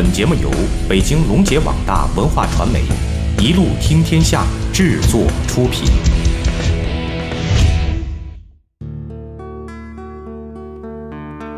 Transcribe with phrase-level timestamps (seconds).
[0.00, 0.48] 本节目由
[0.88, 2.84] 北京龙杰网大文化传媒、
[3.42, 5.90] 一路听天下制作出品。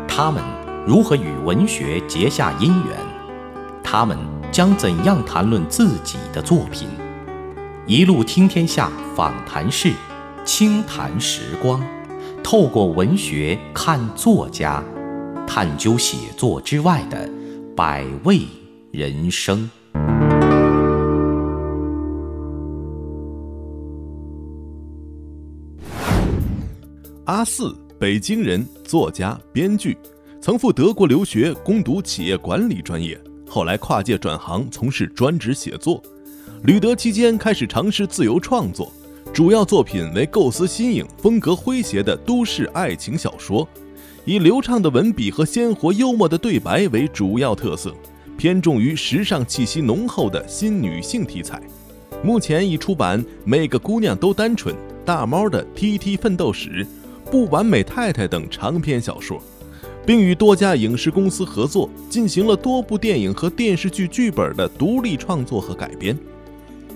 [0.07, 0.41] 他们
[0.87, 2.97] 如何与文学结下姻缘？
[3.83, 4.17] 他们
[4.51, 6.87] 将怎样谈论自己的作品？
[7.85, 9.93] 一路听天下访谈室，
[10.43, 11.79] 轻谈时光，
[12.43, 14.83] 透过文学看作家，
[15.45, 17.29] 探究写作之外的
[17.75, 18.41] 百味
[18.91, 19.69] 人生。
[27.23, 29.97] 阿四，北京人，作家、编剧，
[30.41, 33.17] 曾赴德国留学攻读企业管理专业，
[33.47, 36.03] 后来跨界转行从事专职写作。
[36.63, 38.91] 旅德期间开始尝试自由创作，
[39.33, 43.65] 主要作品为构思新颖、风格诙谐的都市爱情小说，
[44.25, 47.95] 以流畅的文笔和鲜活幽默的对白为主要特色，
[48.37, 51.61] 偏重于时尚气息浓厚的新女性题材。
[52.23, 56.85] 目前已出版《每个姑娘都单纯》《大猫的 TT 奋斗史》。
[57.31, 59.41] 不完美太太等长篇小说，
[60.05, 66.17] 并与多家影视公司合作，进行了多部电影和电视剧剧本的独立创作和改编。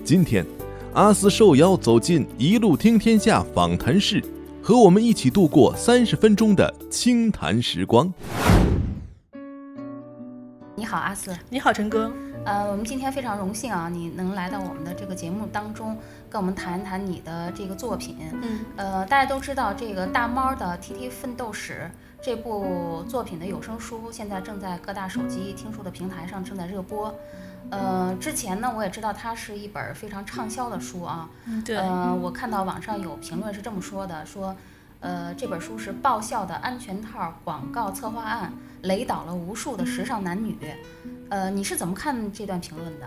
[0.04, 0.44] 今天，
[0.92, 4.22] 阿斯受邀走进一路听天下访谈室，
[4.66, 8.12] 和我们一起度过三十分钟的清谈时光。
[10.74, 11.32] 你好，阿四。
[11.48, 12.10] 你好，陈哥。
[12.44, 15.96] 呃，我们今天非常荣幸啊，你能来到我们的这个节目当中，
[16.28, 18.16] 跟我们谈一谈你的这个作品。
[18.42, 21.88] 嗯，呃，大家都知道这个大猫的《T T 奋斗史》
[22.20, 27.14] 这部作品的有声书，现在正在各大手机听书的平台上正在热播。
[27.70, 31.28] 呃，之前呢，我也知道它是一本非常畅销的书啊。
[31.46, 31.76] 嗯，对。
[31.76, 34.54] 呃，我看到网上有评论是这么说的，说，
[35.00, 40.56] 呃，这本书是爆笑的安全套广告策划案，雷倒了无数的时尚男女。
[41.28, 43.06] 呃，你是怎么看这段评论的？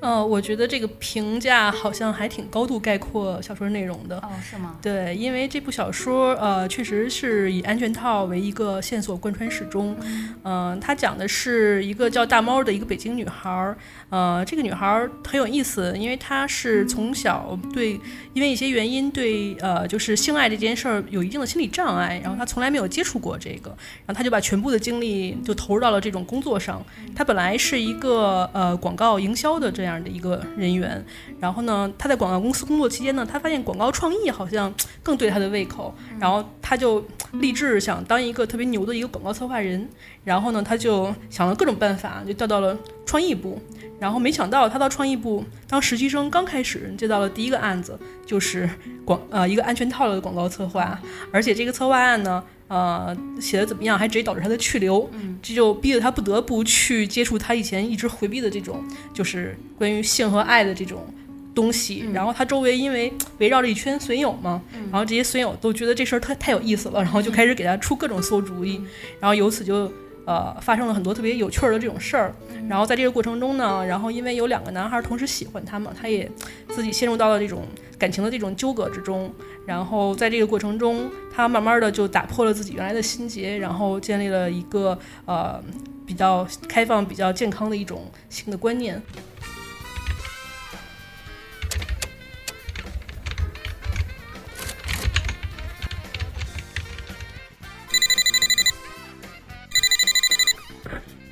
[0.00, 4.18] 呃，我觉得这个评价好像还挺高度概括小说内容的。
[4.18, 4.76] 哦，是吗？
[4.82, 9.96] 对，因为这部小说，呃，确实是以安全套为一个线索贯穿始终。
[10.44, 13.76] 嗯，它讲的是一个叫大猫的一个北京女孩儿。
[14.10, 17.98] 呃，这个女孩儿很有意思，因为她是从小对
[18.34, 23.70] 因为一些原因对呃就是性爱这件事儿有一定的心理障碍，然后她从来没有接触过这个，
[24.04, 26.84] 然后她就把全部的精力就投入到了这种工作上。
[27.16, 31.04] 她本来是一个呃广告营销的这样的一个人员，
[31.40, 39.88] 然后呢，他在广告公司工作期间呢，他发现广告创意好像更对他的胃口，然后他就立志想当一个特别牛的一个广告策划人，
[40.24, 43.60] 然后呢，他就想了各种办法，就调到了创意部。
[43.98, 48.68] 然后没想到，他到创意部当实习生，刚开始接到了第一个案子，就是
[49.06, 51.00] 广呃一个安全套的广告策划，
[51.32, 55.08] 而且这个策划案呢，呃写的怎么样，还直接导致他的去留，
[55.42, 58.82] 这就逼得他不得不去接触他以前一直回避的这种，
[59.14, 61.06] 就是关于性和爱的这种
[61.54, 62.04] 东西。
[62.12, 68.80] 然后他周围因为围绕着一圈损友嘛，然后这些损友都觉得这事儿太太有意思了，然后就开始给他出各种馊主意，
[69.20, 69.92] 然后由此就。
[70.26, 72.34] 呃，发生了很多特别有趣儿的这种事儿，
[72.68, 76.28] 然后在这个过程中呢，然后因为有两个男孩同时喜欢他嘛，他也
[76.70, 77.62] 自己陷入到了这种
[77.98, 79.32] 感情的这种纠葛之中，
[79.66, 85.62] 然后在这个过程中，他慢慢的就打破了自己原来的心结，然后建立了一个呃
[86.06, 89.02] 比较开放、比较健康的一种性的观念。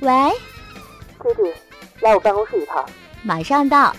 [0.01, 0.11] 喂，
[1.19, 1.51] 弟弟，
[2.01, 2.83] 来我办公室一趟，
[3.23, 3.95] 马上到。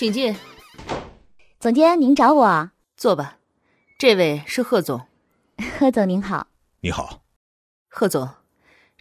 [0.00, 0.34] 请进，
[1.58, 2.70] 总监，您找我？
[2.96, 3.36] 坐吧。
[3.98, 5.02] 这位是贺总。
[5.78, 6.46] 贺总您好。
[6.80, 7.20] 你好，
[7.86, 8.26] 贺总，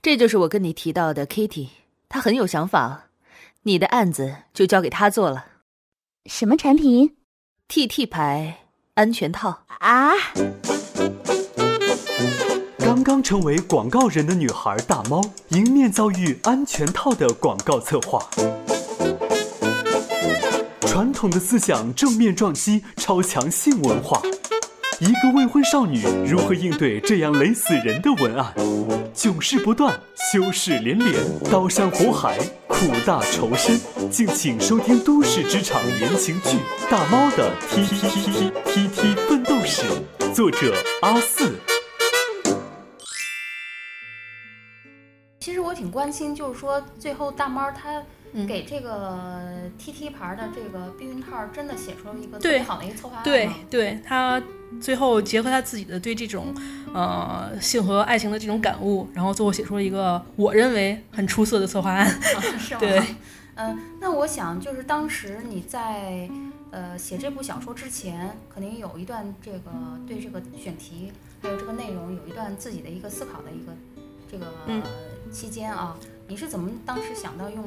[0.01, 1.69] 这就是我跟你提到的 Kitty，
[2.09, 3.07] 她很有想法，
[3.62, 5.45] 你的案子就交给她做了。
[6.25, 7.15] 什么产品
[7.69, 8.65] ？TT 牌
[8.95, 10.12] 安全套啊。
[12.79, 15.21] 刚刚成为广告人的女孩大猫，
[15.51, 18.19] 迎面遭遇安全套的广告策划。
[21.00, 24.22] 传统的思想正面撞击超强性文化，
[25.00, 28.54] 一个未婚少女如何应对这样雷死人的文案？
[29.13, 29.98] 囧事不断，
[30.34, 31.16] 修饰连连，
[31.50, 32.38] 刀山火海，
[32.68, 33.80] 苦大仇深。
[34.12, 36.57] 敬请收听都市职场言情剧
[36.92, 39.84] 《大猫的 T T T T T T 奋斗史》，
[40.34, 41.56] 作者阿四。
[45.40, 48.04] 其实我挺关心，就是说最后大猫它
[48.47, 49.17] 给这个
[49.79, 53.55] TT 牌的这个避孕套真的写出了一个特别好的一个策划案对吗？
[53.69, 54.41] 对，他
[54.79, 56.53] 最后结合他自己的对这种
[56.93, 62.05] 呃性和爱情的这种感悟，然后最后写出了一个我认为很出色的策划案。
[62.05, 62.79] 啊 是吗？
[62.79, 63.01] 对，
[63.55, 66.29] 嗯、那我想就是当时你在
[66.71, 69.71] 呃写这部小说之前，肯定有一段这个
[70.07, 71.11] 对这个选题
[71.41, 73.73] 还有这个内容有一段自己的一个思考的一个
[74.31, 74.83] 这个、嗯。
[75.31, 75.95] 期间啊，
[76.27, 77.63] 你是怎么当时想到用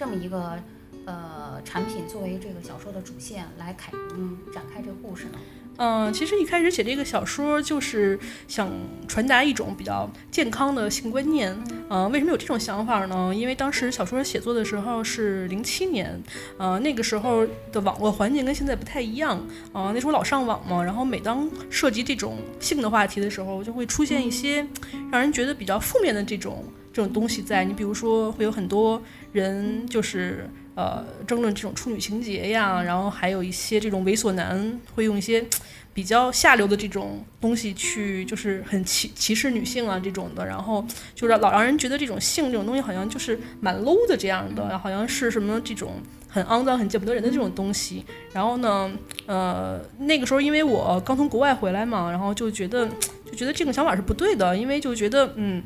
[0.00, 0.58] 这么一个
[1.04, 5.38] 呃产品作为这个小说的主线来开嗯展开这个故事呢？
[5.76, 8.18] 嗯，其实一开始写这个小说就是
[8.48, 8.70] 想
[9.06, 11.54] 传达一种比较健康的性观念。
[11.90, 13.30] 嗯、为什么有这种想法呢？
[13.34, 16.18] 因为当时小说写作的时候是零七年，
[16.56, 19.38] 呃，那个时候的网络环境跟现在不太一样。
[19.74, 24.66] 呃，那时候老上网嘛，然后每当涉及这种性的话题的时候，就会出现一些
[25.12, 27.64] 让人觉得比较负面的这种这种东西在。
[27.64, 29.02] 你比如说，会有很多
[29.32, 35.44] 人就是呃争论这种处女情节呀，然后还有一些这种猥琐男会用一些
[35.92, 40.84] 比较下流的这种东西去，就是很歧歧视女性啊这种的，然后
[41.14, 45.94] 就是老让人觉得这种性这种东西好像就是蛮 low 的这样的，好像是什么这种
[46.28, 48.04] 很肮脏、很见不得人的这种东西。
[48.32, 48.90] 然后呢，
[49.26, 52.88] 呃，那个时候因为我刚从国外回来嘛，然后就觉得
[53.26, 55.62] 就觉得这种想法是不对的，因为就觉得嗯。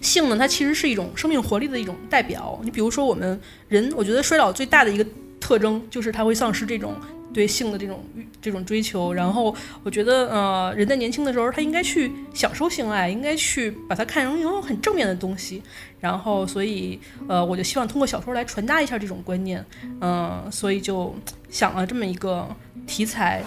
[0.00, 2.58] 性呢，它其实是一种生命活力的一种代表。
[2.62, 5.06] 你比如说，我们人，我觉得衰老最大的一个
[5.40, 6.94] 特征就是它会丧失这种
[7.32, 8.04] 对性的这种
[8.40, 9.12] 这种追求。
[9.12, 15.62] 然后，我觉得，呃，人在年轻的时候，他应该去享受性爱，应该去把它看成一种很正面的东西。
[16.00, 16.98] 然后，所以，
[17.28, 19.64] 呃，我就希望通过小说来传达一下这种观念。
[20.00, 21.14] 嗯、所以就
[21.50, 22.48] 想了这么一个
[22.86, 23.42] 题材。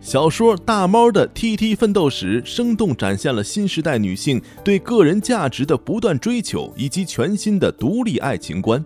[0.00, 8.82] 小说《大猫的 TT 奋斗史》生动展现了新时代女性对个人价值的不断追求，以及全新的独立爱情观。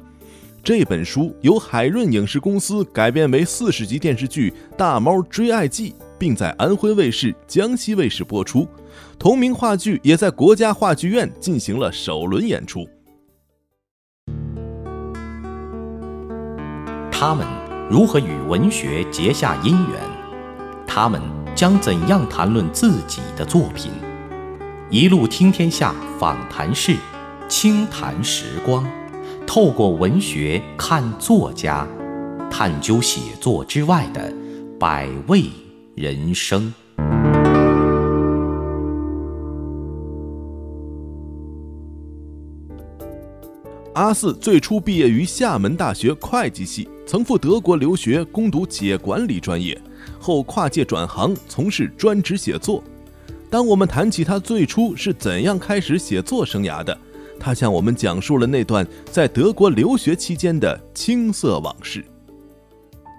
[0.63, 8.67] 这本书由海润影视公司改编为四十集电视剧《大猫追爱记》，并在安徽卫视、江西卫视播出。
[9.17, 12.89] 同名话剧也在国家话剧院进行了首轮演出。
[17.13, 17.47] 他们
[17.89, 20.14] 如何与文学结下姻缘？
[20.87, 21.21] 他们
[21.55, 23.91] 将怎样谈论自己的作品？
[24.91, 26.97] 一路听天下访谈室，
[27.49, 28.87] 轻谈时光，
[29.47, 31.87] 透过文学看作家，
[32.51, 34.33] 探究写作之外的
[34.79, 35.45] 百味
[35.95, 36.73] 人生。
[43.95, 49.81] 阿四最初毕业于厦门大学会计系，曾赴德国留学攻读企业管理专业，
[50.19, 52.83] 后跨界转行从事专职写作。
[53.51, 56.97] 当我们谈起他最初是怎样开始写作生涯的，
[57.39, 62.05] 他向我们讲述了那段在德国留学期间的青涩往事。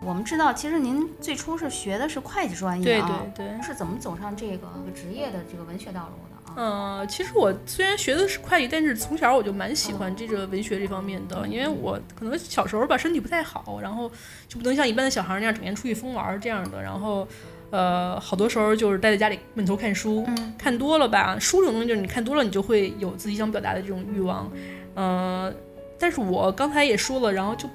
[0.04, 3.62] 我们知道，其实您最初是学的是会计专业对啊，对对。
[3.66, 6.35] 是怎么走上这个职业的这个文学道路的啊？
[6.56, 14.10] 呃，其实我虽然学的是会计，但是从小我就蛮喜欢这个文学这方面的，因为我可能小时候吧身体不太好，然后
[14.48, 17.28] 就不能像一般的小孩那样整天出去疯玩儿这样的，然后。
[17.72, 24.50] 呃，好多时候就是待在家里闷头看书，嗯看多了吧，书这种东西就是你看多了，你就会有自己想表达的这种欲望。
[24.94, 25.52] 呃，
[26.00, 27.68] 但是我刚才也说了，然后就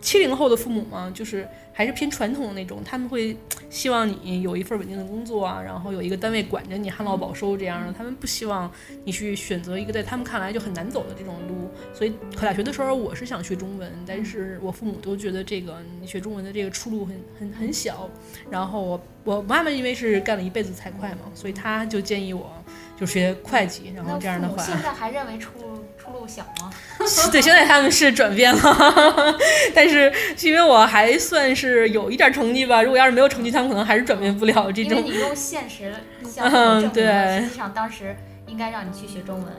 [0.00, 3.36] 七零后的父母嘛，就是还是偏传统的那种，他们会
[3.70, 7.92] 希望你有一份稳定的工作啊，然后有一个单位管着你，旱涝保收这样的。
[7.92, 8.70] 他们不希望
[9.04, 11.70] 你去选择一个在他们看来就很难走的这种路。
[11.94, 18.08] 所以考大学的时候，我是想学中文，但是我父母都觉得这个你学中文的这个出路很很很小。
[18.50, 22.52] 然后我我妈妈因为是干了一辈子财会嘛，所以她就建议我
[22.98, 24.62] 就学会计，然后这样的话。
[24.62, 25.81] 现在还认为出出
[26.22, 26.70] 路小吗？
[27.32, 29.36] 对，现在他们是转变了，
[29.74, 32.80] 但是是因为我还算是有一点成绩吧。
[32.80, 34.98] 如果要是没有成绩，他们可能还是转变不了这种。
[34.98, 35.92] 因为你用现实
[36.30, 39.52] 向父母嗯证明了，对实际上当时应该让你去学中文。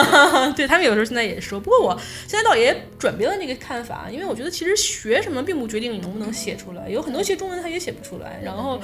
[0.56, 1.94] 对他们有时候现在也说，不过我
[2.26, 8.40] 现在倒也转变了那个看法，因为我觉得其实学什么并不决定你能不能写出来，有很多学中文他也写不出来。
[8.42, 8.80] 然后，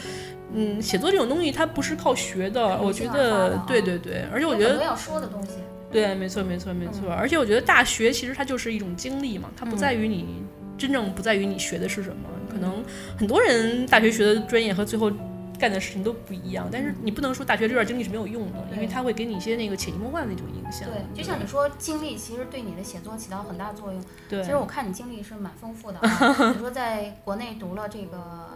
[0.52, 5.52] 嗯，写作这种东西它不是靠学的，我觉得对对对，而且我觉得要说的东西。
[5.92, 7.12] 对，没错，没错，没错。
[7.12, 10.42] 而且我觉得大学其实它就是一种经历嘛，它不在于你、
[10.78, 12.28] 真正不在于你学的是什么。
[12.50, 12.82] 可能
[13.18, 15.10] 很多人大学学的专业和最后
[15.58, 20.88] 干的事情都不一样，但是你不能说大学这段经历是没有用的，因为它会给你一些那个潜移默化的那种影响。
[20.88, 24.04] 对，就像你说，经历其实对你的写作起到很大作用。
[24.28, 26.52] 对，其实我看你经历是蛮丰富的啊。
[26.52, 28.50] 你说在国内读了这个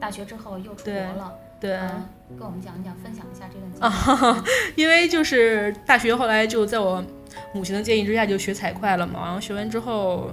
[0.00, 4.36] 大学之后又出国了，对，嗯，跟我们讲一讲，分享一下这段经历。
[4.36, 4.44] 啊，
[4.76, 7.04] 因为就是大学后来就在我
[7.52, 10.30] 母亲的建议之下就学财会了嘛，然后学完之后，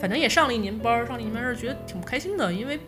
[0.00, 2.78] 反正也上了一年班儿，上了一年班儿觉得挺不开心的，因为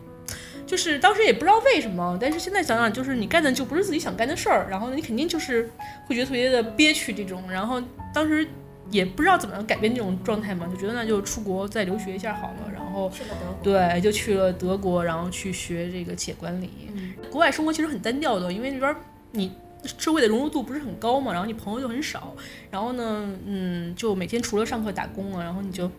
[0.66, 5.70] 就是当时也不知道为什么，但是现在想想，就是你干的就不是自己想干的事儿，然后你肯定就是
[6.06, 7.80] 会觉得特别的憋屈这种，然后
[8.12, 8.47] 当时
[8.90, 16.71] 也不知道怎么样改变这种状态嘛，就觉得那就出国再留学一下好了，然后去了德国，对，就去了德国，然后去学这个企业管理。
[16.95, 17.12] 嗯。
[17.30, 18.97] 国外生活其实很单调的，因为那边儿
[19.33, 19.52] 你
[19.85, 22.35] 社会的融入度不是很高嘛，然后你朋友又很少，
[22.71, 25.90] 然后呢，嗯，就每天除了上课打工啊，然后你就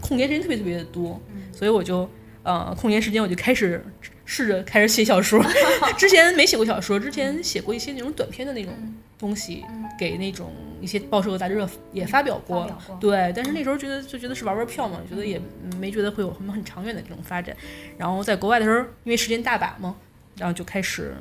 [0.00, 1.20] 空闲时间特别特别的多，
[1.52, 2.08] 所以我就
[2.42, 3.84] 呃空闲时间我就开始
[4.30, 5.42] 试着开始写小说，
[5.96, 8.70] 之前没写过小说，之前写过一些那种短篇的那种
[9.18, 9.64] 东西，
[9.98, 12.96] 给那种一些报社和杂志社也发表过，发表过。
[13.00, 15.40] 对，但是那时候觉得就觉得是玩玩票嘛，觉得也
[15.80, 17.56] 没觉得会有什么很长远的这种发展。
[17.96, 19.96] 然后在国外的时候，因为时间大把嘛，
[20.36, 21.14] 然后就开始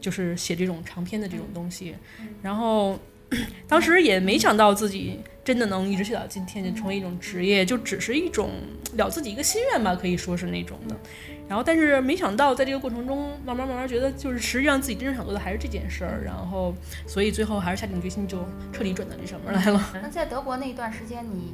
[0.00, 1.96] 就是写这种长篇的这种东西，
[2.42, 2.96] 然后
[3.66, 8.52] 当时也没想到自己真的能一直写到今天，就成为一种职业，就只是一种
[8.96, 10.96] 了自己一个心愿吧，可以说是那种的。
[11.52, 16.22] 然后，但是没想到在这个过程中，慢慢慢慢觉得，就是实际上自己真正想做的还是这件事儿。
[16.24, 16.74] 然后，
[17.06, 18.38] 所以最后还是下定决心，就
[18.72, 19.78] 彻底转到这上面来了。
[20.02, 21.52] 那在德国那一段时间，你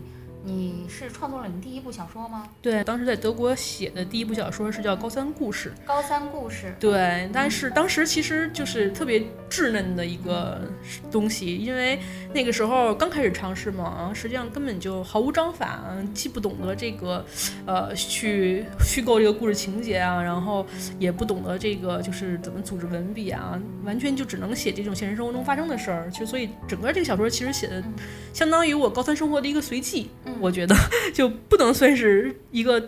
[0.49, 2.49] 你是创作了你第一部小说吗？
[2.62, 5.75] 对，当时在德国写的第一部小说是叫《高三故事》。
[5.87, 6.75] 高三故事。
[6.81, 10.62] 对，但是当时其实就是特别稚嫩的一个
[11.11, 11.99] 东西，因为
[12.33, 17.23] 那个时候刚开始尝试嘛，实际上根本就毫无章法，既不懂得这个，
[17.67, 20.64] 呃，去虚构这个故事情节啊，然后
[20.99, 26.11] 也不懂得这个就是怎么组织文笔啊，完全就只能写这种现实生活中发生的事儿。
[26.11, 27.85] 其实，所以整个这个小说其实写的
[28.33, 30.09] 相当于我高三生活的一个随记，
[30.40, 30.75] 我觉得
[31.14, 32.80] 就不能算是一个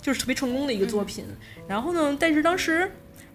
[0.00, 1.24] 就是特别成功的一个作品。
[1.66, 2.90] 然后呢，但是当时。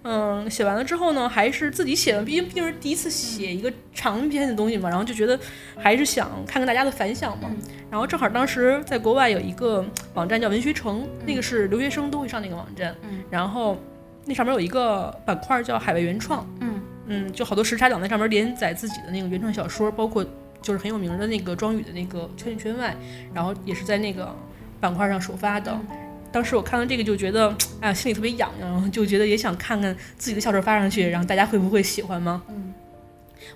[0.06, 5.40] 嗯，写完了之后呢，还是自己写的，毕竟毕竟是第一次写一个长篇的东西嘛，然后就觉得
[5.78, 7.50] 还是想看看大家的反响嘛。
[7.90, 12.94] 然后正好当时在国外有一个网站叫文学城，那个是留学生都会上那个网站，
[13.30, 13.82] 然后
[14.26, 20.26] 那上面有一个板块叫海外原创，嗯嗯，就好多时差党在上面连载自己的那个原创小说，包括
[20.64, 22.90] 就是很有名的那个庄宇的那个《圈里圈外》，
[23.36, 24.36] 然后也是在那个
[24.80, 25.80] 板块上首发的。
[26.32, 32.42] 当时我看到这个就觉得，哎呀，心里特别痒痒，然后就觉得也想看看自己的小说发上去，然后大家会不会喜欢吗？
[32.50, 32.74] 嗯，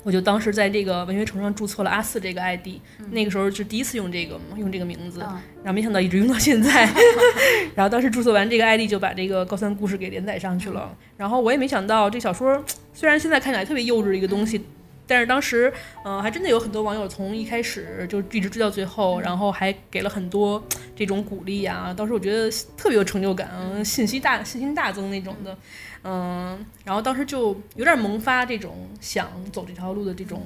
[0.04, 2.68] 我就当时在这个文学城上注册了阿四这个 ID，、
[3.10, 6.88] 那个时候是第一次用这个嘛，用这个名字，嗯然后没想到一直用到现在。
[7.74, 10.96] 然后当时注册完这个 ID 就把这个高三故事给连载上去了。
[11.16, 14.62] 然后我也没想到这小说虽然现在看起来特别幼稚的一个东西。
[15.08, 15.74] 但是当时，
[16.04, 20.62] 嗯、还真的有很多网友从一开始就一直追到最后，然后还给了很多
[20.96, 21.94] 这种鼓励啊。
[21.96, 25.58] 当时我觉得特别有成就感，嗯信息大信心大增那种的，
[26.04, 30.44] 嗯，然后当时就有点萌发这种想走这条路的这种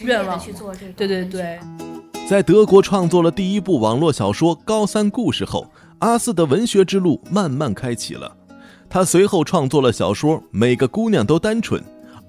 [0.00, 0.92] 愿望去做这个。
[0.94, 1.58] 对对对，
[2.28, 8.36] 在德国创作了第一部网络小说《高三故事》后，阿四的文学之路慢慢开启了。
[8.88, 11.80] 他随后创作了小说《每个姑娘都单纯》，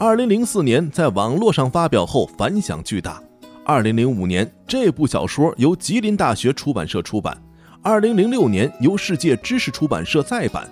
[0.04, 3.22] 二零零四年在网络上发表后反响巨大。
[3.64, 7.40] 二零零五年，这部小说由吉林大学出版社出版，
[7.84, 10.68] 二零零六年由世界知识出版社再版，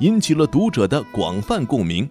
[0.00, 2.06] 引起了读者的广泛共鸣。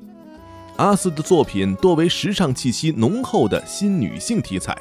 [0.77, 4.75] 阿四的作品多为时尚气息浓厚的新女性题材，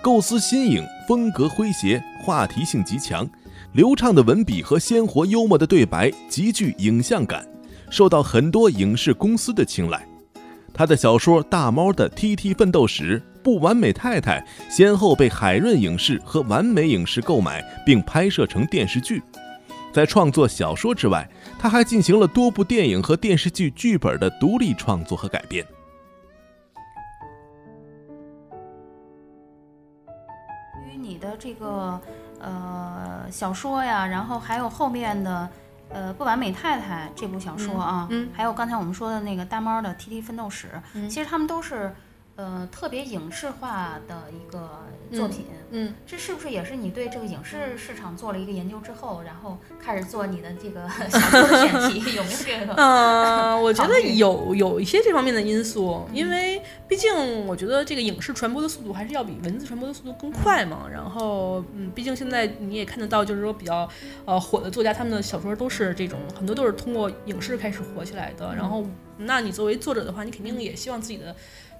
[0.00, 3.28] 构思新颖，风格诙谐，话题性极强，
[3.72, 7.44] 流畅的文笔和鲜活幽默的对白极具影像感，
[7.90, 10.06] 受到很多影视公司的青睐。
[10.76, 19.22] 他的小说《大猫的 TT 奋斗史》《不完美太太》先后被海润影视和完美影视购买并拍摄成电视剧。
[19.92, 25.64] 在创作小说之外，他还进行了多部电影和电视剧剧本的独立创作和改编。
[30.88, 32.00] 于你的这个
[32.40, 35.48] 呃小说呀，然后还有后面的
[35.94, 38.28] 呃《不完美太太》这部小说啊，嗯嗯。
[38.34, 41.08] 还有刚才我们说的那个大猫的《TT 奋斗史》嗯。
[41.08, 41.94] 其实他们都是
[42.36, 45.46] 呃特别影视化的一个作品。
[45.70, 52.14] 嗯，这是不是也是你对这个影视市场做了一个研究之后，然后开始做你的这个 小说的选题？
[52.14, 52.74] 有没有这个？
[52.78, 60.86] 嗯，我觉得有有一些这方面的因素，因为毕竟我觉得这个影视传播的速度还是要比文字传播的速度更快嘛。
[60.92, 63.88] 然后，嗯，毕竟现在你也看得到，就是说比较
[64.24, 68.54] 呃火的作家，他们的小说都是这种，很多都是通过影视开始火起来的。
[68.54, 68.84] 然后，
[69.18, 71.34] 那你作为作者的话，你肯定也希望自己的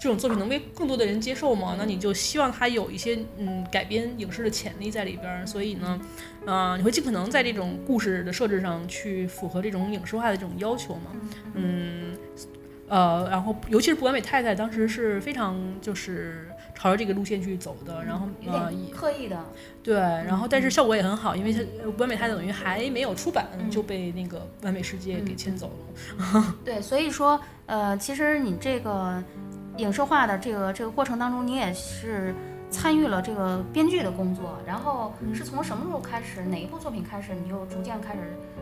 [0.05, 1.77] 这种作品能被更多的人接受吗。
[1.79, 5.47] 那你就希望它有一些嗯改编影视的潜力在里边儿。
[5.47, 5.99] 所以呢，
[6.45, 11.11] 嗯、你会尽可能在这种故事的设置上去符合这种影视化的这种要求嘛。
[11.55, 12.15] 嗯，
[12.87, 19.43] 呃，然后尤其是不完美太太，当时是非常就是朝着这个路线去走的，然后有呃，点刻意的，
[19.83, 26.55] 对，然后但是效果也很好，因为它呃不完美太太等于还没有出版嗯就被那个完美世界给牵走了。
[26.63, 29.23] 对，所以说，呃，其实你这个
[29.77, 32.35] 影视化的这个这个过程当中，你也是
[32.71, 34.59] 参与了这个编剧的工作。
[34.67, 38.21] 然后是从什么时候开始，哪一部作品开始，你就逐渐开始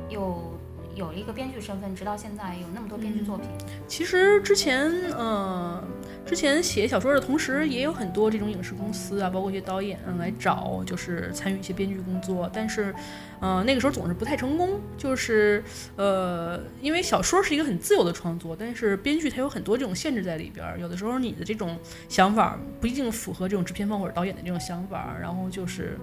[0.09, 0.53] 又
[0.95, 3.47] 有了一个编剧身份，直到现在有那么多编剧作品。
[3.87, 5.83] 其实之前，呃，
[6.27, 12.51] 之前写小说的同时，也有很多这种影视公司啊，包括一些导演来找，就是参与一些编剧工作。
[12.53, 12.95] 但是，
[13.41, 15.65] 呃，那个时候总是不太成功，就是
[15.97, 20.79] 呃，因为小说是一个很自由的创作，但是编剧它有很多这种限制在里边儿。
[20.79, 25.99] 有的时候你的这种想法不一定符合这种制片方或者导演的这种想法，然后就是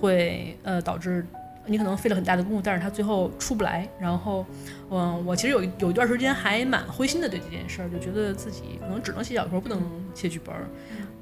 [0.00, 1.26] 会呃导致。
[1.66, 3.88] 你可能费了很大的功夫，但是他最后出不来。
[3.98, 4.44] 然后，
[4.90, 9.80] 嗯，我其实有一有一段时间还蛮灰心的对这件事儿，就觉得自己可能只能写小说，不能
[10.14, 10.66] 写剧本儿。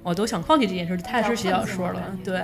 [0.02, 2.16] 我都想放弃这件事儿，就踏实写小说了。
[2.24, 2.42] 对，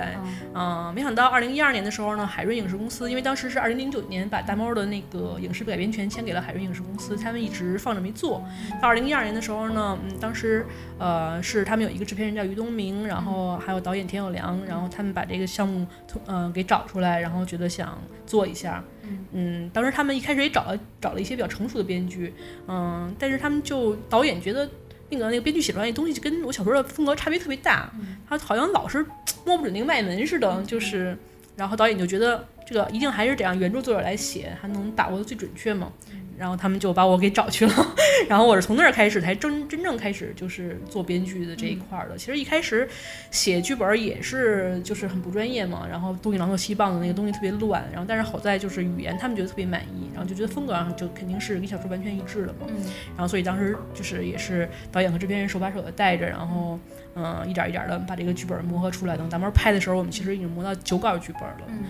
[0.53, 8.43] 嗯，没想到二零一二年的时候呢，海润影视公司，因为当时是二零零九年把大猫的那个影视改编权签给了海润影视公司，他们一直放着没做。
[8.81, 10.65] 到二零一二年的时候呢，嗯，当时
[10.99, 15.87] 呃是他们有一个制片人叫于东明，然后还有导演田有良，然后他们把这个项目
[16.27, 17.97] 嗯、呃、给找出来，然后觉得想
[18.27, 18.83] 做一下。
[19.31, 22.33] 嗯，当时他们一开始也找了找了一些比较成熟的编剧，
[22.67, 24.69] 嗯，但是他们就导演觉得。
[25.09, 27.91] 那个那个编剧写出来那东西就跟我小说的风格差别特别大，
[28.27, 29.05] 他好像老是
[29.45, 31.17] 摸不准那个脉门似的，就是，
[31.55, 35.91] 然后导演就觉得这个一定还是得让原著作者来写，还能把握的最准确嘛。
[36.37, 37.95] 然后他们就把我给找去了，
[38.27, 42.17] 然后我是从那儿开始才真真正开始就是做编剧的这一块儿的。
[42.17, 42.87] 其实一开始
[43.31, 52.67] 写剧本也是就是很不专业嘛，然后东一榔头西一棒的那个东西特别乱，然后但是好在就是语言他们觉得特别满意，然后就觉得风格上就肯定是跟小说完全一致的嘛。
[52.67, 52.75] 嗯
[53.15, 56.77] 然后所以当时就是也是导演和制片人手把手的带着，然后
[57.15, 59.15] 嗯、呃一点一点的把这个剧本磨合出来。
[59.15, 61.61] 等咱们拍的时候，我们其实已经磨到九稿剧本了。
[61.69, 61.83] 嗯，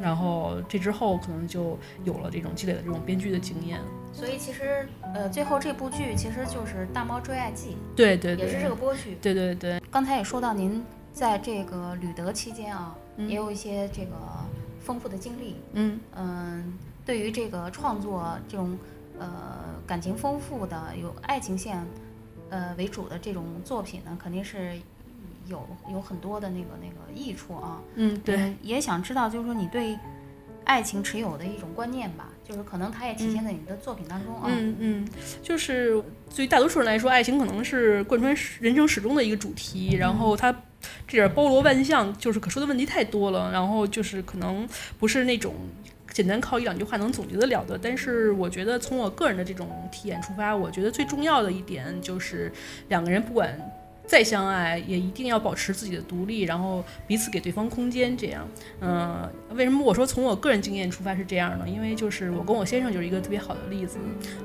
[0.00, 3.80] 然后这之后可能就有了这种积累的这种编剧的经验。
[4.12, 9.16] 所以其实呃，最后这部剧其实就是《大猫追爱记对对》，对，也是这个播剧。
[9.22, 14.14] 对对对，刚才也说到您在这个旅德期间啊，嗯也有一些这个
[14.80, 15.56] 丰富的经历。
[15.72, 18.76] 嗯嗯，对于这个创作这种
[19.18, 19.28] 呃
[19.86, 21.82] 感情丰富的有爱情线
[22.50, 24.78] 呃为主的这种作品呢，肯定是
[25.46, 27.80] 有有很多的那个那个益处啊。
[27.94, 29.98] 嗯对，嗯，也想知道就是说你对
[30.64, 34.42] 爱情持有的一种观念吧，就是可能它也体现在你的作品当中啊。
[34.46, 35.08] 嗯嗯，
[35.42, 36.02] 就是
[36.34, 40.54] 对于大多数人来说，爱情可能是贯穿始人生始终的一个主题，然后它。
[41.06, 45.54] 这点包罗万象，就是可说的问题太多了，然后就是可能不是那种
[46.10, 47.78] 简单靠一两句话能总结得了的。
[47.80, 52.50] 但是我觉得从我个人的这种体验出发，我觉得最重要的一点就是
[52.88, 53.56] 两个人不管
[54.12, 58.14] 再相爱，也一定要保持自己的独立，然后彼此给对方空间。
[58.14, 58.46] 这样，
[58.82, 61.66] 嗯、为什么我说从我个人经验出发是这样呢？
[61.66, 63.96] 因为就是我跟我先生就是一个特别好的例子。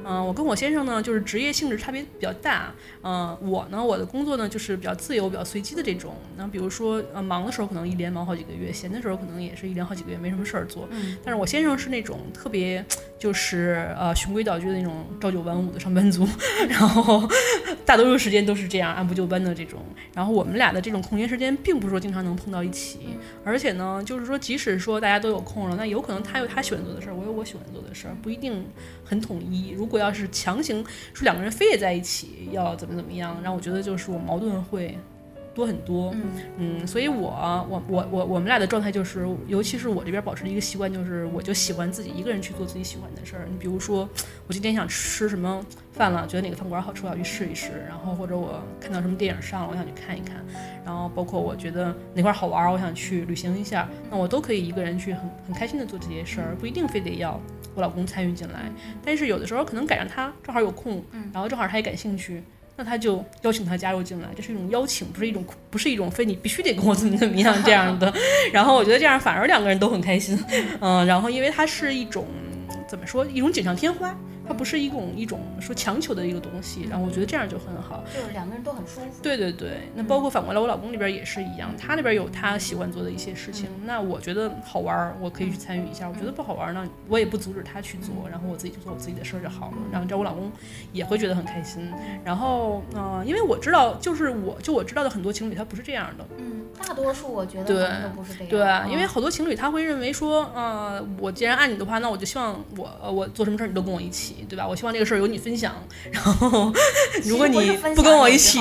[0.05, 2.73] 嗯、我跟我先生呢，就是职业性质差别比较大。
[3.03, 6.15] 嗯、我呢，我的工作呢就是比较自由、比较随机的这种。
[6.37, 10.87] 那比如说，呃，忙的时候可能一连忙好几个月，闲的时候可能也是一连好几个月没什么事儿做。
[10.91, 12.85] 嗯但是我先生是那种特别
[13.17, 16.27] 就是呃循规蹈矩的那种朝九晚五的上班族，
[16.69, 17.27] 然后
[17.85, 19.79] 大多数时间都是这样按部就班的这种。
[20.13, 22.99] 然后我们俩的这种空闲时间，并不是说经常能碰到一起，
[23.43, 28.65] 而且呢，就是说即使说大家都有空了，那有可能他有他喜欢做的事儿，我有我喜欢做的事儿，不一定
[29.03, 29.71] 很统一。
[29.71, 34.97] 如果要是强行说两个人非得在一起，要怎么怎么样，让我觉得就是我矛盾会
[35.57, 36.11] 多很多。
[36.13, 36.21] 嗯
[36.59, 37.31] 嗯，所以我
[37.67, 43.47] 我我我我们俩的状态就是，尤其是我这边保持的一个习惯，就是我就喜欢自己一个人去做自己喜欢的事儿。
[43.49, 44.07] 你比如说，
[44.45, 47.71] 我今天想吃什么饭了，觉得哪个饭馆好吃，我要去试一试。
[47.87, 50.45] 然后或者我看到什么电影上了，我想去看一看。
[50.85, 57.41] 然后包括我觉得哪块儿好玩儿，我想去旅行一下，那我都可以一个人去很很开心的做这些事儿，不一定非得要
[57.73, 58.71] 我老公参与进来。
[59.03, 62.43] 但是有的时候可能赶上他正好有空，然后正好他也感兴趣。
[62.77, 68.13] 那他就邀请他加入进来，这是一种邀请，不是一种不是一种非你必须得跟我怎么怎么样这样的。
[68.53, 70.37] 然后我觉得这样反而两个人都很开心，
[70.79, 72.27] 嗯，然后因为它是一种
[72.87, 74.15] 怎么说一种锦上添花，
[74.47, 78.03] 它不是一种一种说强求的一个东西，然后我觉得这样就很好。
[78.13, 79.21] 就是两个人都很舒服。
[79.21, 89.77] 对对对，那包括反过来，我老公那边也是一样，他那边有他喜欢做的一些事情，那我觉得好玩儿，我可以去参与一下；我觉得不好玩儿呢，我也不阻止他去做，然后我自己就做我自己的事儿就好了。
[89.91, 90.51] 然后这样我老公
[90.93, 91.91] 也会觉得很开心。
[92.23, 98.49] 然后，呃，因为我知道，就是我就我知道的很多情侣他不是这样的，嗯，大多数我觉得都不是这样。
[98.49, 104.36] 对，嗯因为好多情侣他会认为说，呃，我既然爱你的话，那我就希望我呃我做什么事儿你都跟我一起。
[104.37, 104.67] 起，对吧？
[104.67, 105.75] 我希望这个事儿由你分享。
[106.11, 106.71] 然后，
[107.23, 108.59] 如果你不跟我一起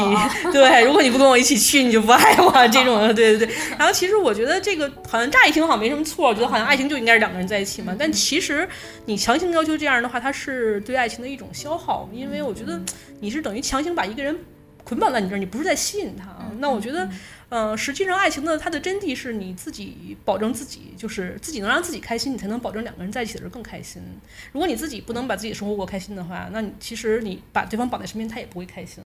[0.52, 3.56] 对，如果你不跟我一起去，你就不爱我这种的，对对对。
[3.78, 7.94] 然后其实我觉得这个好像乍一听好像没什么错，我觉得好像爱情就应该是两个人在一起嘛。
[7.98, 8.68] 但其实
[9.04, 12.80] 你强行要求这样的话，它是对爱情的一种消耗，因为我觉得
[13.20, 14.36] 你是等于强行把一个人
[14.84, 16.26] 捆绑在你这儿，你不是在吸引他。
[16.58, 17.08] 那我觉得，
[17.48, 24.02] 呃，实际上爱情的它的真谛是你自己保证自己，就是自己能让自己开心，你才能保证两个人在一起的时候更开心。
[24.50, 29.00] 如果你自己不能把自己生活过开心的话，那你其实你把对方绑在身边，他也不会开心。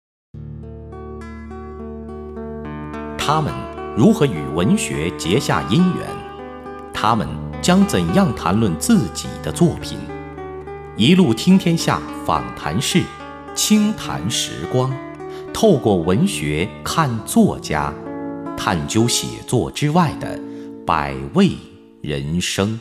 [3.18, 3.52] 他们
[3.94, 6.06] 如何与文学结下姻缘？
[6.94, 7.28] 他们
[7.60, 9.98] 将怎样谈论自己的作品？
[10.96, 13.02] 一路听天下访谈室，
[13.54, 14.90] 轻谈时光，
[15.52, 17.92] 透过文学看作家，
[18.62, 20.38] 探究写作之外的
[20.86, 21.52] 百味
[22.02, 22.78] 人生。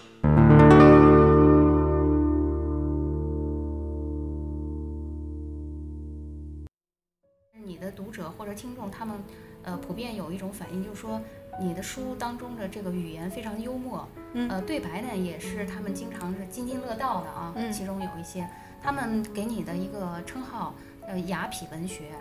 [7.63, 9.15] 你的读者或者听众，他们
[9.63, 11.21] 呃普遍有一种反应，就是说
[11.61, 17.53] 你的书当中的这个语言非常幽默，嗯呃对白呢也是他们经常是津津乐道的啊。
[17.55, 18.45] 嗯其中有一些，
[18.83, 20.75] 他们给你的一个称号
[21.07, 22.11] 呃雅痞文学，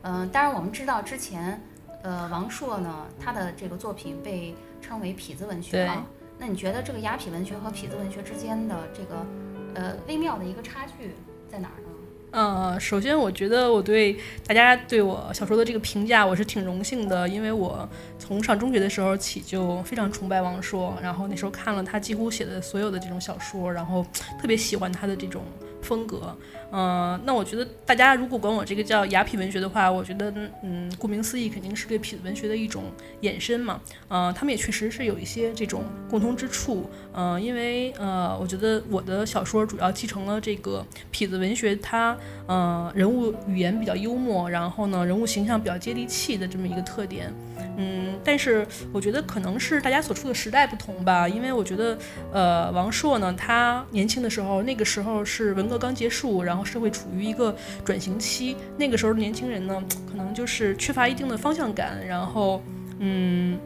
[0.00, 1.60] 嗯、当然我们知道之前
[2.02, 6.04] 呃王朔呢他的这个作品被称为痞子文学啊。
[6.38, 9.26] 那你觉得这个雅痞文学和痞子文学之间的这个
[9.74, 11.14] 呃微妙的一个差距
[11.50, 11.88] 在哪儿呢？
[12.32, 17.86] 呃，首先我觉得我对大家对我小说的这个评价，我是挺荣幸的，因为我
[18.18, 24.02] 从上中学的时候起就非常崇拜王朔，然后那时候看了他几乎写的所有的这种小说，然后
[24.40, 25.42] 特别喜欢他的这种
[25.82, 26.36] 风格。
[26.70, 32.84] 呃，那我觉得大家如果管我这个叫雅痞文学的话，我觉得嗯，顾名思义，肯定是对痞子文学的一种
[33.20, 33.78] 衍生嘛。
[34.08, 36.88] 呃，他们也确实是有一些这种共通之处。
[37.12, 42.16] 呃，因为呃，我觉得我的小说主要继承了这个痞子文学它
[42.46, 47.30] 呃人物语言比较幽默，然后呢人物形象比较接地气的这么一个特点。
[47.76, 51.96] 嗯，但是我觉得可能是大家所处的时代不同吧，因为我觉得
[52.32, 57.54] 呃王朔呢，他年轻的时候，那个时候是文刚结束，然后社会处于一个
[57.84, 62.62] 转型期，那个时候的年轻人呢，可能就是缺乏一定的方向感，然后
[62.98, 63.58] 嗯。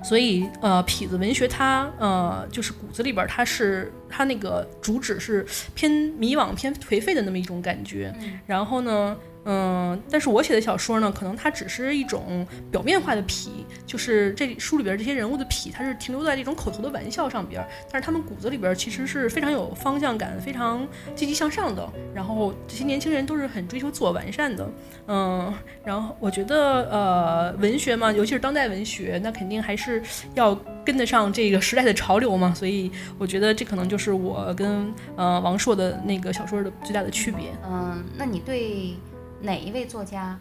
[0.00, 8.14] 所以，呃，痞子文学它，呃，就是骨子里边，它是它那个主旨是偏迷惘、偏颓废的那么一种感觉。
[8.46, 13.48] 然后呢，嗯、但是我写的小说呢，可能它只是一种表面化的痞，
[13.86, 21.88] 就是这书里边儿这些人物的痞，它是停留在这种口头的玩笑上边儿，但是他们骨子里边儿其实是非常有方向感、非常积极向上的。
[22.14, 24.70] 然后这些年轻人都是很追求自我完善的，
[25.06, 30.02] 嗯，然后我觉得，呃，文学嘛，尤其是当代文学，那肯定还是
[30.34, 30.54] 要
[30.88, 32.54] 跟得上这个时代的潮流嘛。
[32.54, 37.52] 所以我觉得这可能就是我跟呃王朔的那个小说的最大的区别。
[37.68, 38.96] 嗯，那你对
[39.42, 40.38] 哪一位作家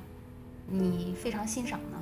[0.70, 2.00] 你非常欣赏呢？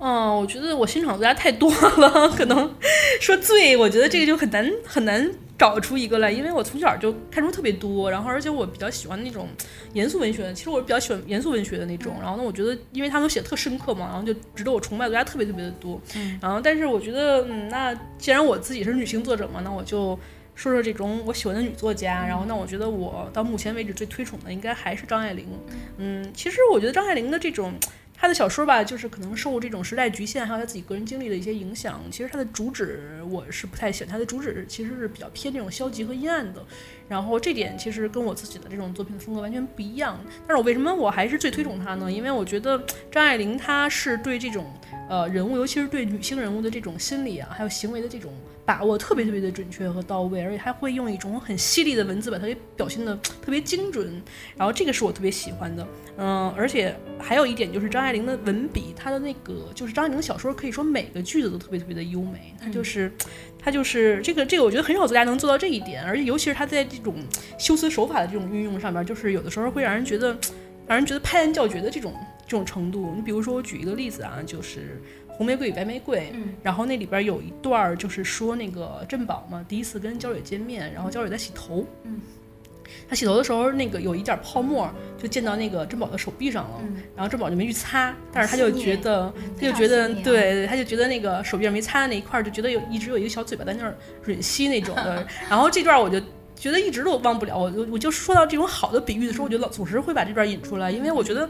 [0.00, 2.74] 嗯，我觉得我欣赏的作家太多了，可能
[3.20, 9.48] 说最，我觉得这个就很难很难找出一个来，因为我从小就看书特别多，然后而且我比较喜欢那种
[9.92, 12.16] 严肃文学的，其实我是比较喜欢严肃文学的那种。
[12.20, 16.00] 然后呢，我觉得因为他们写的特深刻嘛，然后就值得我崇拜的作家特别特别的多。
[16.40, 20.18] 然后但是我觉得，嗯，那既然我自己是女性作者嘛，那我就。
[20.56, 25.48] 说说这种我喜欢的女作家，然后那我觉得我到目前为止最推崇的应该还是张爱玲。
[25.96, 27.74] 嗯，其实我觉得张爱玲的这种
[28.24, 32.00] 他的小说吧，就是可能受这种时代局限，还有他自己个人经历的一些影响。
[32.10, 36.64] 其实他的主旨我是不太喜欢，他的主旨其实是比较偏这种消极和阴暗的。
[37.08, 40.18] 然后这点其实跟我自己的这种作品的风格完全不一样。
[40.46, 42.10] 但是我为什么我还是最推崇她呢？
[42.10, 44.64] 因为我觉得张爱玲她是对这种
[45.08, 48.32] 呃人物，尤其是对女性人物的这种心理啊，还有行为的这种
[48.64, 54.22] 把握特别特别的准确和到位，而且她会用一种很犀利的文字把它给表现的特别精准。
[54.56, 55.86] 然后这个是我特别喜欢的。
[56.16, 63.12] 嗯，而且还有一点就是张爱玲的文笔，她的那个就是张爱玲的小说可以说每个句子都特别特别的优美，她就是。
[63.64, 67.14] 她就是这个这个，我觉得很少作家能做到这一点，而且尤其是他在这种
[67.58, 70.36] 修辞手法的这种运用上面，就是有的时候会让人觉得，
[70.86, 72.12] 让人觉得拍案叫绝的这种
[72.46, 73.14] 这种程度。
[73.16, 75.00] 你比如说，我举一个例子啊，就是
[75.32, 76.50] 《红玫瑰与白玫瑰》，嗯。
[76.62, 82.20] 然后那里边有一段儿就是说那个振宝嘛，第一次跟焦蕊见面，然后焦蕊在洗头，嗯，
[83.08, 95.26] 他洗头的时候那个有一点泡沫就溅到那个珍宝的手臂上了，嗯然后珍宝就没去擦，但是他就觉得嗯他就觉得对，他就觉得那个手臂上没擦的那一块儿，就觉得有一直有一个小嘴巴在那儿吮吸那种的。
[95.48, 96.20] 然后这段我就
[96.56, 101.48] 觉得一直都忘不了，我我我就说到这种好的比喻的时候，我觉得老总是会把这段引出来，因为我觉得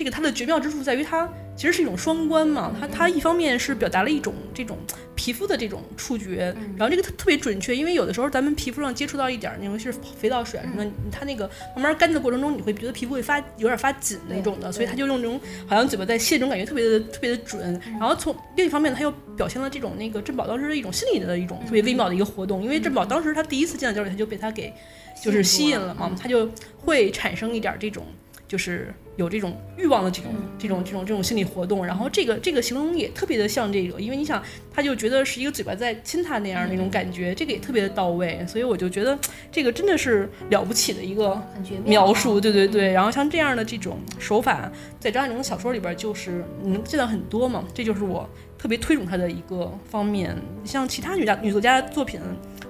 [0.00, 4.78] 这个它的绝妙之处在于它其实是一种双关嘛，它它一方面是表达了一种这种
[5.14, 17.78] 皮肤的这种触觉，嗯然后这个特特别准确，因为有的时候咱们皮肤上接触到一点儿，尤其是肥皂水啊什么，它那个慢慢干的过程中，你会觉得皮肤会发有点发紧那种的，所以它就用这种好像嘴巴在吸这种感觉特别的特别的准。
[18.00, 24.72] 然后从另一方面，它又表现了这种那个珍宝当时的一种心理的一种特别微妙的一个活动，因为珍宝当时他第一次见到焦虑，他就被他给
[25.22, 28.06] 就是吸引了嘛，他就会产生一点儿这种。
[28.50, 34.42] 就是有这种欲望的这种、这种、这种、这种心理活动，然后这个这个形容也特别的像这个，因为你想，
[34.74, 39.16] 他就觉得是一个嘴巴在亲他那样那种感觉，这个也特别的到位，所以我就觉得
[39.52, 41.40] 这个真的是了不起的一个
[41.84, 42.92] 描述，啊对对对。
[42.92, 50.36] 然后像这样的这种手法，在张爱玲的小说里边就是你能见到很多嘛，这就是我特别推崇她的一个方面。
[50.64, 52.20] 像其他女家女作家的作品，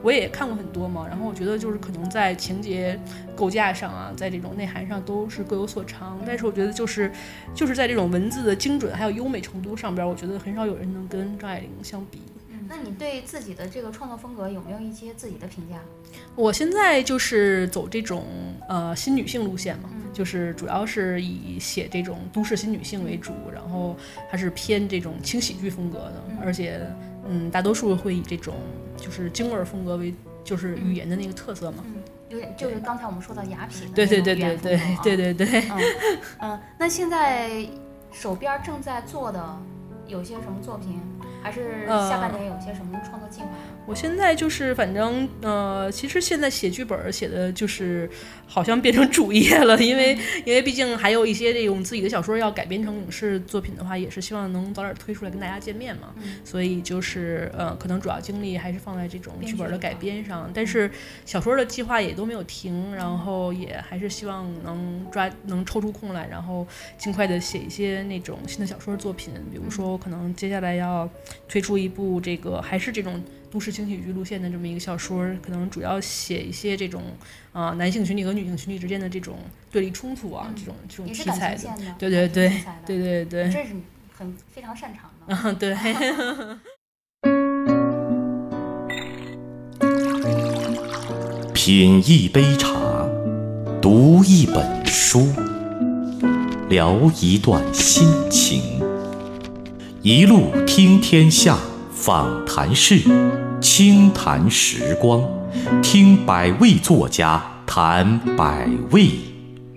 [0.02, 2.98] 我也看过很多嘛，然后我觉得就是可能在情节
[3.36, 7.12] 构架上啊，在这种内涵上都是各有所长，但是我觉得就是
[7.54, 12.20] 就是在这种文字的精准还有优美程度上边，我觉得很少有人能跟张爱玲相比。
[12.72, 15.80] 那你对自己的这个创作风格有没有一些自己的评价？
[16.36, 18.24] 我现在就是走这种
[18.68, 23.96] 呃新女性路线嘛，就是主要是以写这种都市新女性为主，然后
[24.30, 26.80] 还是偏这种轻喜剧风格的，而且
[27.28, 28.54] 嗯，大多数会以这种
[29.00, 31.84] 就是京味儿风格为就是语言的那个特色嘛。
[31.86, 31.94] 嗯，
[32.28, 35.60] 有点就是刚才我们说到雅痞的对对对对对对对对。
[35.70, 35.80] 嗯
[36.40, 37.66] 嗯，那现在
[38.12, 39.58] 手边儿正在做的
[40.06, 41.00] 有些什么作品，
[41.42, 43.48] 还是下半年有些什么创作计划？
[43.86, 48.08] 我现在就是反正呃，其实现在写剧本写的就是
[48.46, 56.14] 好像变成主业了，因为因为毕竟还有一些这种自己的小说要改编成影视作品的话，也是希望能早点推出来跟大家见面嘛。
[56.44, 60.90] 所以就是呃，可能主要精力还是放在这种剧本的改编上，但是
[61.24, 71.08] 小说的计划也都没有停，然后也还是希望能抓能抽出空来，然后尽快的写一些那种新的小说作品，比如说我可能接下来要
[71.48, 73.22] 推出一部这个还是这种。
[73.52, 77.02] 都市轻喜剧路线的这么一个小说，可能主要写一些这种
[77.52, 79.38] 啊、男性群体和女性群体之间的这种
[79.72, 82.48] 对立冲突啊，这种这种题材的对对对
[82.86, 83.74] 对对对，这是
[84.16, 85.36] 很非常擅长的。
[85.42, 85.74] 嗯对。
[91.52, 92.70] 品一杯茶，
[93.82, 95.26] 读一本书，
[96.68, 98.80] 聊一段心情，
[100.02, 101.58] 一路听天下，
[101.90, 103.02] 访谈室，
[103.60, 105.22] 轻谈时光，
[105.82, 109.10] 听百位作家谈百味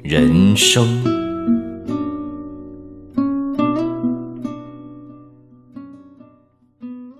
[0.01, 1.03] 人生。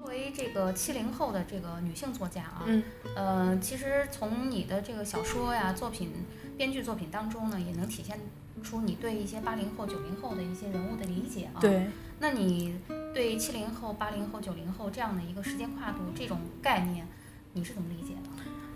[0.02, 2.82] 作为这个七零后的这个女性作家啊，嗯，
[3.18, 6.10] 呃，其实从你的这个小说呀、作品、
[6.56, 8.18] 编剧作品当中呢，也能体现
[8.64, 11.60] 出你对一些八零后、九零后的一些人物的理解啊。
[11.60, 11.88] 对，
[12.20, 12.76] 那你
[13.14, 17.06] 对七零后、八零后、九零后这样的一个时间跨度这种概念，
[17.54, 18.30] 你是怎么理解的？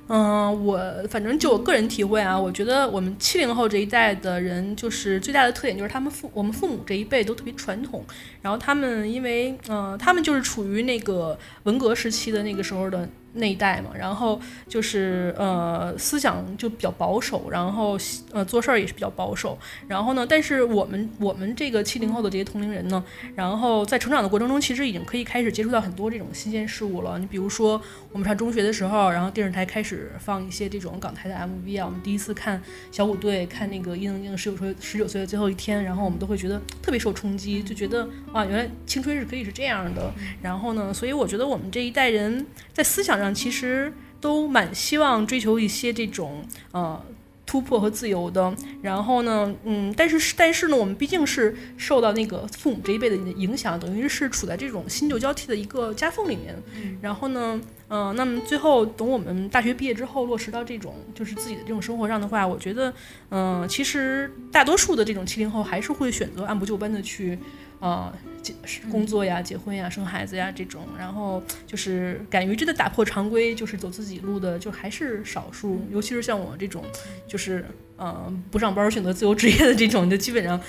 [0.10, 8.06] 嗯，我反正就我个人体会啊，我觉得我们七零后这一代的人，就是最大的特点就是他们父我们父母这一辈都特别传统，
[8.42, 17.98] 然后他们因为嗯、呃他们就是处于那个文革时期的那个时候的那一代嘛，然后就是呃思想就比较保守，然后
[18.32, 23.04] 呃做事儿也是比较保守，然后呢，但是我们我们这个七零后的这些同龄人呢，
[23.36, 27.18] 然后在成长的过程中，其实已经可以开始接触到很多这种新鲜事物了。
[27.20, 40.12] 你比如说我们上中学的时候，然后电视台开始放一些这种港台的 MV 啊，我们第一次看小虎队，看那个伊能静十九岁十九岁的最后一天，然后我们都会觉得特别受冲击，就觉得哇，原来青春是可以是这样的。
[40.42, 47.02] 然后呢，所以我觉得我们这一代人在思想上其实都蛮希望追求一些这种呃。
[47.50, 56.54] 突破和自由的，然后呢，嗯，但是但是呢，我们毕竟是受到那个父母这一辈的影响，等于是处在这种新旧交替的一个夹缝里面。
[57.00, 62.94] 然后呢，嗯、那么最后等我们大学毕业之后落实到这种就是自己的这种生活上的话，我觉得，
[63.30, 67.40] 嗯、其实大多数的这种七零后还是会选择按部就班的去，
[67.80, 68.54] 呃，结
[68.90, 76.84] 工作呀、结婚呀、生孩子呀这种，然后就是敢于真的打破常规，就是走自己路的，就还是少数，尤其是像我这种，
[77.28, 77.66] 就是。
[78.00, 80.62] 呃，不上班选择自由职业的这种，就基本上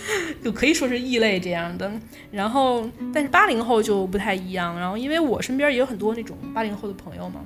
[0.42, 1.92] 就可以说是异类这样的。
[2.30, 4.80] 然后，但是八零后就不太一样。
[4.80, 7.42] 然后，因为我身边也有很多那种八零后的朋友嘛，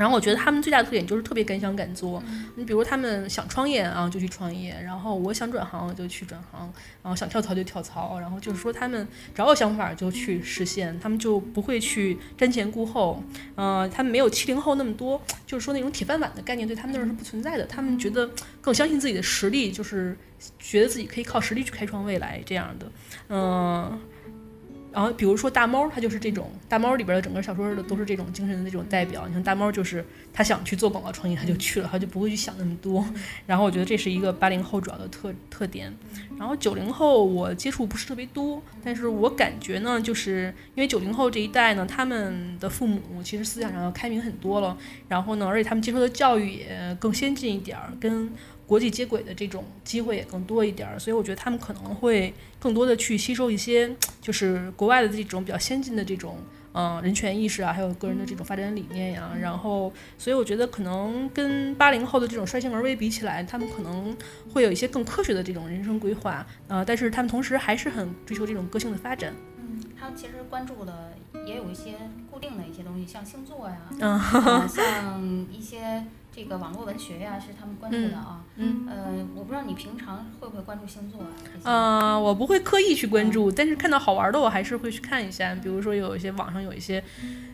[0.00, 2.22] 然后我觉得他们最大的特点就是特别敢想敢做。
[2.56, 6.66] 你比如他们想创业啊，就去创业；然后我想转行就去转行；
[7.02, 8.18] 然后想跳槽就跳槽。
[8.18, 13.22] 然后就是说他们只要有想法就去实现，他们就不会去瞻前顾后。
[13.56, 17.66] 呃，他们没有七零后那么多，就是说那种铁饭碗的概念对他们那儿是不存在的。
[17.66, 18.30] 他们觉得
[18.62, 20.16] 更相信自己的实力，就是
[20.58, 22.90] 觉得自己可以靠实力去开创未来这样的。
[23.28, 24.00] 嗯、
[24.92, 29.26] 然后比如说大猫，它就是这种大猫里边的整个小说的都是这种精神的那种代表。
[29.28, 33.04] 你看大猫就是他想去做广告创意，他就去了，他就不会去想那么多。
[33.46, 35.92] 然后我觉得这是一个八零后主要的特特点。
[36.38, 44.76] 然后九零后我接触不是特别多，但是我感觉呢，就是因为九零后这一代呢，他们的父母其实思想上要开明很多了，
[45.08, 48.30] 然后呢，而且他们接受的教育也更先进一点儿，跟。
[48.70, 53.90] 国际接轨的这种机会也更多一点儿，所以我觉得他们可能会更多的去吸收一些，
[54.22, 56.38] 就是国外的这种比较先进的这种，
[56.72, 59.32] 嗯，人权意识啊，还有个人的这种发展理念呀。
[59.40, 64.16] 然后，所以我觉得可能跟八零后的这种率性而为比起来，他们可能
[64.54, 69.34] 会有一些更科学的这种人生规划，呃，但是他们同时还是很追求这种个性的发展。
[69.58, 71.12] 嗯，他们其实关注的
[71.44, 71.94] 也有一些
[72.30, 76.04] 固定的一些东西，像星座呀，嗯， 像一些。
[76.42, 78.40] 这个网络文学呀，是他们关注的啊。
[78.56, 82.14] 嗯，呃，我不知道你平常会不会关注星座啊？
[82.14, 85.54] 嗯，我不会刻意去关注，但是看到好玩的，我还是会去看一下。
[85.56, 87.04] 比如说有一些网上有一些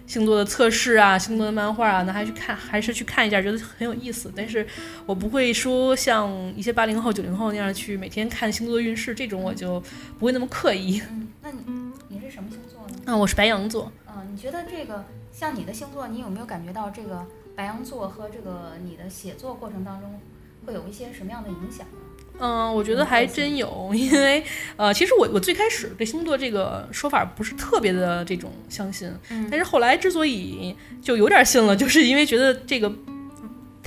[0.07, 4.33] 星座的测试啊，星座的漫画啊，那还去看，还是去看一下，觉得很有意思。
[4.37, 4.65] 但是
[5.05, 9.83] 我不会说像一些八零后、九零后那样去每天看星座运势，这种我就
[10.17, 11.03] 不会那么刻意。
[11.11, 11.59] 嗯，那你
[12.07, 13.03] 你是什么星座呢？
[13.07, 13.91] 嗯，我是白羊座。
[14.07, 17.27] 嗯，你觉得这个像你的星座，你有没有感觉到这个？
[17.57, 20.21] 白羊座和这个你的写作过程当中
[20.65, 21.99] 会有一些什么样的影响呢？
[22.39, 24.45] 嗯，我觉得还真有， 因为
[24.77, 29.11] 呃，其实我我最开始对星座这个说法不是特别的这种相信，
[29.51, 32.93] 但是后来之所以就有点信了，就是因为觉得这个。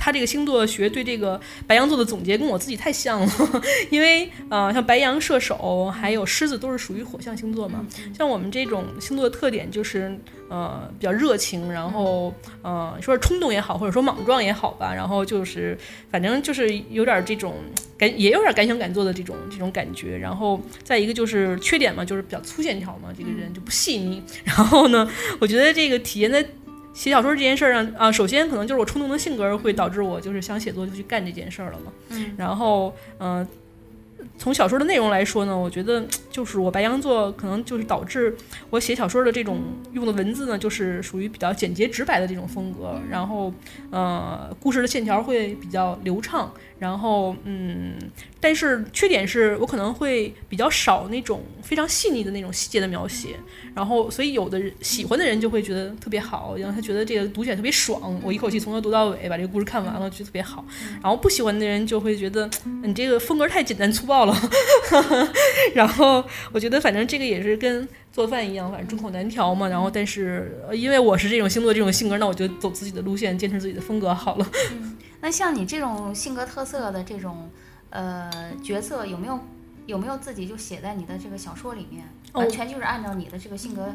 [0.02, 3.30] 他这个星座学对这个白羊座的总结跟我自己太像了，
[3.90, 7.86] 因为呃，像白羊、射手还有狮子都是属于火象星座嘛。
[8.16, 12.32] 像我们这种星座的特点就是呃比较热情，然后
[12.62, 15.76] 呃说是冲动也好，或者说莽撞也好吧，然后就是
[16.10, 17.54] 反正就是有点这种
[17.98, 20.16] 敢也有点敢想敢做的这种这种感觉。
[20.16, 24.22] 然后再一个就是缺点嘛，就是比较粗线条嘛，这个人就不细腻。
[24.44, 25.06] 然后呢，
[25.40, 26.42] 我觉得这个体现在。
[27.00, 31.90] 写小说这件事儿上啊，首先可能就是我冲动的性格会导致我就是想写作就去干这件事儿了嘛。
[32.10, 33.48] 嗯，然后嗯。
[34.36, 38.36] 从小说的内容来说呢，我觉得就是我白羊座可能就是导致
[38.68, 43.00] 我写小说的这种用的文字呢，就是属于比较简洁直白的这种风格。
[43.10, 43.52] 然后，
[43.90, 46.52] 呃，故事的线条会比较流畅。
[46.80, 47.92] 然后，嗯，
[48.40, 53.36] 但是缺点是我可能会比较少那种非常细腻的那种细节的描写。
[53.74, 60.64] 然后，所以有的人喜欢的人就会觉得特别好，然后他觉得这个读起来特别爽，我一口气从头读到尾，把这个故事看完了，觉得特别好。
[61.02, 62.48] 然后不喜欢的人就会觉得
[62.82, 64.34] 你这个风格太简单粗暴了。
[65.74, 69.68] 然后我觉得，反正这个也是跟做饭一样，反正众口难调嘛。
[69.68, 74.50] 然后，但是因为我是这种星座、这种性格，那我就走自己的路线，坚持自己的风格好了。
[74.72, 77.50] 嗯， 那像你这种性格特色的这种
[77.90, 78.30] 呃
[78.62, 79.38] 角色，有没有
[79.86, 82.04] 有没有自己就写在你的这个小说里面？
[82.32, 83.88] 完全就是按照你的这个性格。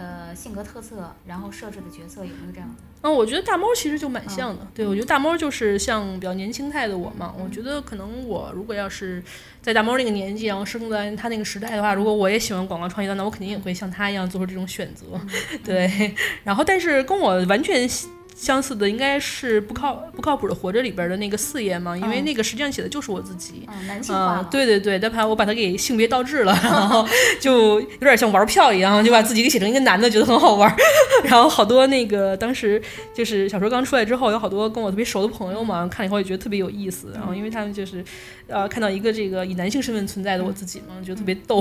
[0.00, 2.76] 呃，性格特色，然后设置的角色有没有这样的？
[3.02, 4.64] 嗯，我觉得大猫其实就蛮像的。
[4.72, 7.34] 对，我觉得大猫就是像比较年轻态的我嘛。
[7.36, 9.20] 我觉得可能我如果要是
[9.60, 15.06] 在大猫那个年纪，然后生在他那个时代的话，如果我也喜欢广告创意的，那我肯定也会像他一样做出这种选择。
[15.64, 16.14] 对，
[16.44, 17.88] 然后但是跟我完全。
[18.38, 23.66] 相似的应该是不靠不靠谱的活着里边的那个四爷嘛，因为那个实际上写的就是我自己。
[23.66, 24.40] 嗯，男性化。
[24.48, 27.04] 对对对，但怕我把它给性别倒置了，然后
[27.40, 30.72] 就有点像玩票一样，就把自己给写成一个男的，觉得很好玩。
[31.24, 32.80] 然后好多那个当时
[33.12, 37.10] 就是小说刚出来之后，有好多跟我特别熟的朋友嘛，看了以后也觉得特别有意思。
[37.12, 38.04] 然后因为他们就是
[38.46, 41.60] 呃看到一个这个以男性身份存在的我自己嘛，觉得特别逗。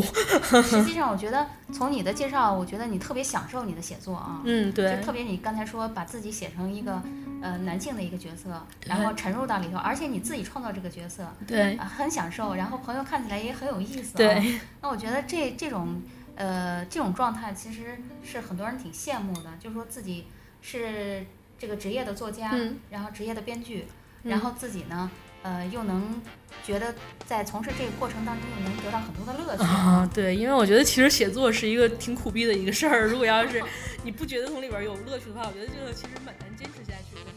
[0.62, 4.42] 实际 上，我觉得从你的介绍，我觉得你特别享受你的写作啊。
[4.46, 4.96] 嗯，对。
[4.96, 6.67] 就特别你刚才说把自己写成。
[6.70, 7.02] 一个
[7.42, 14.60] 呃男性的一个角色，然后沉入到里头，而且你自己创造这个角色，对，很享受，然后朋友看起来也很有意思，对。
[14.82, 16.02] 那我觉得这这种
[16.36, 20.26] 呃这种状态其实是很多人挺羡慕的，就是说自己
[20.62, 21.26] 是
[21.58, 22.52] 这个职业的作家，
[22.90, 23.86] 然后职业的编剧，
[24.24, 25.10] 然后自己呢。
[25.44, 26.20] 呃，又能
[26.66, 26.94] 觉得
[27.26, 30.10] 在从事这个过程当中又能得到很多的乐趣啊！
[30.14, 33.08] 对，因为我觉得其实写作是一个挺苦逼的一个事儿。
[33.08, 33.64] 如果要是
[34.08, 37.32] 你不觉得从里边有乐趣的话，我觉得这个其实蛮难坚持下去的。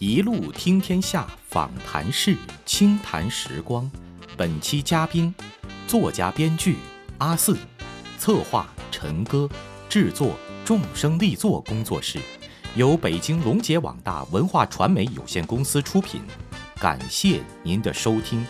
[0.00, 3.88] 一路听天下访谈室，轻谈时光。
[4.36, 5.32] 本期嘉宾，
[5.86, 6.78] 作家编剧
[7.18, 7.56] 阿四，
[8.18, 9.48] 策划陈歌，
[9.88, 10.34] 制作
[10.64, 12.18] 众生力作工作室。
[12.74, 16.22] 由北京龙杰网大文化传媒有限公司出品，
[16.80, 18.44] 感谢您的收听。